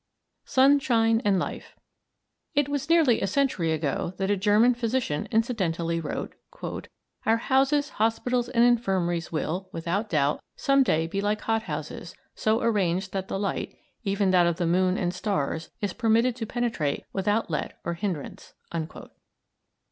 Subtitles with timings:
[0.45, 1.75] SUNSHINE AND LIFE
[2.55, 6.33] It was nearly a century ago that a German physician incidentally wrote,
[7.23, 12.63] "Our houses, hospitals, and infirmaries will, without doubt, some day be like hot houses, so
[12.63, 17.05] arranged that the light, even that of the moon and stars, is permitted to penetrate
[17.13, 18.55] without let or hindrance."